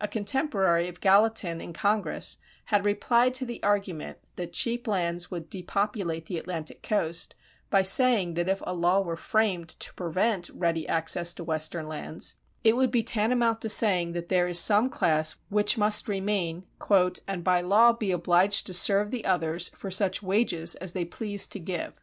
[0.00, 2.38] A contemporary of Gallatin in Congress
[2.72, 7.34] had replied to the argument that cheap lands would depopulate the Atlantic coast
[7.68, 12.36] by saying that if a law were framed to prevent ready access to western lands
[12.64, 16.64] it would be tantamount to saying that there is some class which must remain
[17.28, 21.52] "and by law be obliged to serve the others for such wages as they pleased
[21.52, 22.00] to give."